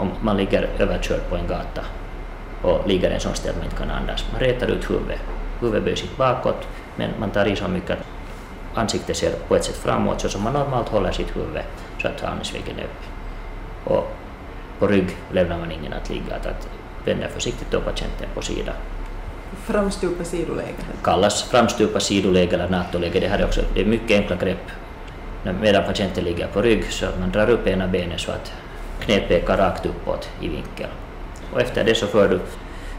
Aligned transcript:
om 0.00 0.10
man 0.20 0.36
ligger 0.36 0.68
överkörd 0.78 1.20
på 1.28 1.36
en 1.36 1.46
gata 1.46 1.84
och 2.62 2.88
ligger 2.88 3.10
i 3.10 3.14
en 3.14 3.20
sån 3.20 3.34
ställ 3.34 3.50
att 3.50 3.56
man 3.56 3.64
inte 3.64 3.76
kan 3.76 3.90
andas. 3.90 4.26
Man 4.32 4.40
rätar 4.40 4.66
ut 4.66 4.90
huvudet. 4.90 5.20
Huvudet 5.60 5.84
böjer 5.84 5.96
sig 5.96 6.08
bakåt 6.16 6.68
men 6.96 7.10
man 7.20 7.30
tar 7.30 7.46
i 7.46 7.56
så 7.56 7.68
mycket 7.68 7.90
att 7.90 8.06
ansiktet 8.74 9.16
ser 9.16 9.32
på 9.48 9.56
ett 9.56 9.64
sätt 9.64 9.76
framåt 9.76 10.20
så 10.20 10.28
som 10.28 10.42
man 10.42 10.52
normalt 10.52 10.88
håller 10.88 11.12
sitt 11.12 11.36
huvud 11.36 11.62
så 12.02 12.08
att 12.08 12.24
andningsvägen 12.24 12.78
är 12.78 12.82
öppen. 12.82 13.10
Och 13.84 14.12
på 14.78 14.86
rygg 14.86 15.16
lämnar 15.32 15.58
man 15.58 15.72
ingen 15.72 15.92
att 15.92 16.10
ligga, 16.10 16.36
att, 16.36 16.46
att 16.46 16.68
vänder 17.04 17.28
försiktigt 17.28 17.70
då 17.70 17.80
patienten 17.80 18.28
på 18.34 18.42
sidan. 18.42 18.74
Framstupa 19.64 20.24
sidoläge? 20.24 20.74
Kallas 21.02 21.42
framstupa 21.42 22.00
sidoläge 22.00 22.54
eller 22.54 22.68
NATO-läge. 22.68 23.20
Det 23.20 23.28
här 23.28 23.38
är 23.38 23.44
också 23.44 23.60
det 23.74 23.80
är 23.80 23.84
mycket 23.84 24.20
enkla 24.20 24.36
grepp 24.36 24.70
medan 25.60 25.84
patienten 25.84 26.24
ligger 26.24 26.46
på 26.46 26.62
rygg 26.62 26.84
så 26.92 27.06
att 27.06 27.20
man 27.20 27.30
drar 27.30 27.50
upp 27.50 27.66
ena 27.66 27.88
benet 27.88 28.20
så 28.20 28.32
att 28.32 28.52
knät 29.00 29.28
pekar 29.28 29.56
rakt 29.56 29.86
uppåt 29.86 30.28
i 30.40 30.48
vinkel. 30.48 30.88
Och 31.52 31.60
efter 31.60 31.84
det 31.84 31.94
så 31.94 32.06
för 32.06 32.28
du 32.28 32.40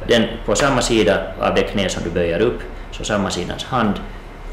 den 0.07 0.23
på 0.45 0.55
samma 0.55 0.81
sida 0.81 1.21
av 1.39 1.55
det 1.55 1.61
knä 1.61 1.89
som 1.89 2.03
du 2.03 2.09
böjer 2.09 2.39
upp, 2.39 2.61
så 2.91 3.03
samma 3.03 3.29
sidans 3.29 3.63
hand 3.63 3.93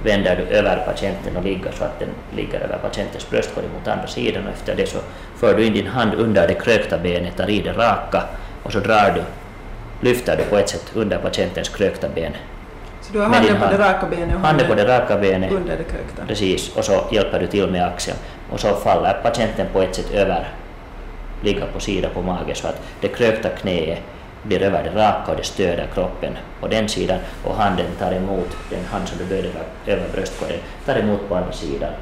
vänder 0.04 0.36
du 0.36 0.56
över 0.56 0.76
patienten 0.76 1.36
och 1.36 1.44
ligger 1.44 1.72
så 1.72 1.84
att 1.84 1.98
den 1.98 2.08
ligger 2.36 2.60
över 2.60 2.78
patientens 2.78 3.30
bröstkorg 3.30 3.66
mot 3.78 3.88
andra 3.88 4.06
sidan 4.06 4.46
och 4.46 4.52
efter 4.52 4.74
det 4.74 4.86
så 4.86 4.98
för 5.36 5.54
du 5.54 5.64
in 5.64 5.72
din 5.72 5.86
hand 5.86 6.14
under 6.14 6.48
det 6.48 6.54
krökta 6.54 6.98
benet, 6.98 7.36
tar 7.36 7.50
i 7.50 7.60
det 7.60 7.72
raka 7.72 8.22
och 8.62 8.72
så 8.72 8.80
drar 8.80 9.12
du, 9.14 9.22
lyfter 10.08 10.36
du 10.36 10.44
på 10.44 10.56
ett 10.56 10.68
sätt 10.68 10.92
under 10.94 11.18
patientens 11.18 11.68
krökta 11.68 12.08
ben. 12.14 12.32
Så 13.00 13.12
du 13.12 13.18
har 13.18 13.26
handen 13.26 13.56
på 13.56 13.66
det 13.66 13.78
raka 13.78 14.06
benet 14.06 14.34
och 14.34 14.40
handen 14.40 14.66
på 14.66 14.74
det 14.74 14.98
raka 14.98 15.16
benet 15.16 15.52
under 15.52 15.76
det 15.76 15.84
krökta? 15.84 16.26
Precis, 16.26 16.76
och 16.76 16.84
så 16.84 17.04
hjälper 17.12 17.40
du 17.40 17.46
till 17.46 17.70
med 17.70 17.86
axeln 17.86 18.18
och 18.50 18.60
så 18.60 18.74
faller 18.74 19.20
patienten 19.22 19.66
på 19.72 19.82
ett 19.82 19.94
sätt 19.94 20.10
över, 20.10 20.48
ligga 21.42 21.66
på 21.66 21.80
sidan 21.80 22.10
på 22.14 22.22
magen 22.22 22.54
så 22.54 22.68
att 22.68 22.82
det 23.00 23.08
krökta 23.08 23.48
knäet 23.48 23.98
blir 24.42 24.62
över 24.62 24.84
det 24.84 24.90
raka 24.90 25.30
och 25.30 25.36
det 25.36 25.44
stöder 25.44 25.86
kroppen 25.94 26.36
på 26.60 26.68
den 26.68 26.88
sidan 26.88 27.18
och 27.44 27.54
handen 27.54 27.86
tar 27.98 28.12
emot, 28.12 28.56
den 28.70 28.84
hand 28.84 29.08
som 29.08 29.18
du 29.18 29.24
böjde 29.24 29.48
över 29.86 30.08
bröstkorgen, 30.12 30.60
tar 30.86 30.96
emot 30.96 31.28
på 31.28 31.36
andra 31.36 31.52
sidan. 31.52 31.92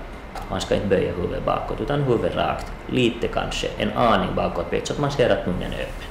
Man 0.50 0.60
ska 0.60 0.74
inte 0.74 0.86
böja 0.86 1.12
huvudet 1.12 1.44
bakåt 1.44 1.80
utan 1.80 2.02
huvudet 2.02 2.36
rakt, 2.36 2.72
lite 2.86 3.28
kanske, 3.28 3.68
en 3.78 3.92
aning 3.92 4.34
bakåt 4.36 4.66
så 4.84 4.92
att 4.92 4.98
man 4.98 5.10
ser 5.10 5.30
att 5.30 5.46
munnen 5.46 5.72
är 5.72 5.82
öppen. 5.82 6.08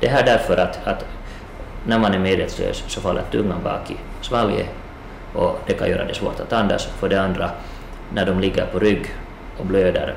Det 0.00 0.08
här 0.08 0.24
därför 0.24 0.56
att, 0.56 0.86
att 0.86 1.04
när 1.86 1.98
man 1.98 2.14
är 2.14 2.18
medvetslös 2.18 2.84
så 2.86 3.00
faller 3.00 3.22
tungan 3.30 3.62
bak 3.64 3.90
i 3.90 3.96
svalget 4.20 4.66
och 5.34 5.60
det 5.66 5.72
kan 5.72 5.90
göra 5.90 6.04
det 6.04 6.14
svårt 6.14 6.40
att 6.40 6.52
andas. 6.52 6.84
För 6.86 7.08
det 7.08 7.22
andra, 7.22 7.50
när 8.14 8.26
de 8.26 8.40
ligger 8.40 8.66
på 8.66 8.78
rygg 8.78 9.06
och 9.58 9.66
blöder 9.66 10.14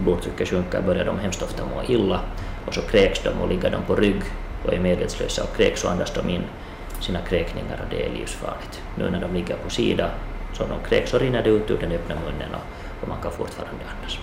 blodtrycket 0.00 0.48
sjunker 0.48 0.82
börjar 0.82 1.04
de 1.04 1.18
hemskt 1.18 1.42
ofta 1.42 1.64
må 1.64 1.82
illa 1.92 2.20
och 2.66 2.74
så 2.74 2.80
kräks 2.80 3.22
de 3.22 3.28
och 3.28 3.48
ligger 3.48 3.70
de 3.70 3.82
på 3.82 3.96
rygg 3.96 4.22
och 4.64 4.74
är 4.74 4.80
medvetslösa 4.80 5.42
och 5.42 5.56
kräks 5.56 5.84
och 5.84 5.90
andas 5.90 6.12
de 6.14 6.28
in 6.30 6.42
sina 7.00 7.20
kräkningar 7.20 7.80
och 7.84 7.90
det 7.90 8.06
är 8.06 8.10
livsfarligt. 8.10 8.82
Nu 8.98 9.10
när 9.10 9.20
de 9.20 9.34
ligger 9.34 9.56
på 9.56 9.70
sida 9.70 10.10
så 10.52 10.64
de 10.66 10.88
kräks 10.88 11.10
så 11.10 11.18
rinner 11.18 11.42
det 11.42 11.50
ut 11.50 11.70
ur 11.70 11.78
den 11.80 11.92
öppna 11.92 12.14
munnen 12.14 12.54
och, 12.54 13.02
och 13.02 13.08
man 13.08 13.22
kan 13.22 13.32
fortfarande 13.32 13.84
andas. 13.96 14.18